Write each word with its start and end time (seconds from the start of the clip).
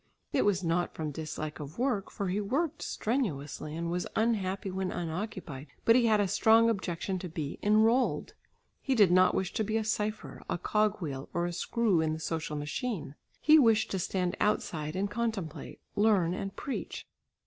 It 0.33 0.45
was 0.45 0.63
not 0.63 0.95
from 0.95 1.11
dislike 1.11 1.59
of 1.59 1.77
work, 1.77 2.09
for 2.09 2.29
he 2.29 2.41
worked 2.41 2.81
strenuously 2.81 3.75
and 3.75 3.91
was 3.91 4.07
unhappy 4.15 4.71
when 4.71 4.91
unoccupied, 4.91 5.67
but 5.85 5.95
he 5.95 6.07
had 6.07 6.19
a 6.19 6.27
strong 6.27 6.71
objection 6.71 7.19
to 7.19 7.29
be 7.29 7.59
enrolled. 7.61 8.33
He 8.81 8.95
did 8.95 9.11
not 9.11 9.35
wish 9.35 9.53
to 9.53 9.63
be 9.63 9.77
a 9.77 9.83
cypher, 9.83 10.41
a 10.49 10.57
cog 10.57 11.03
wheel, 11.03 11.29
or 11.35 11.45
a 11.45 11.53
screw 11.53 12.01
in 12.01 12.13
the 12.13 12.19
social 12.19 12.55
machine. 12.55 13.13
He 13.43 13.59
wished 13.59 13.91
to 13.91 13.99
stand 13.99 14.35
outside 14.39 14.95
and 14.95 15.07
contemplate, 15.07 15.79
learn 15.95 16.33
and 16.33 16.55
preach. 16.55 17.05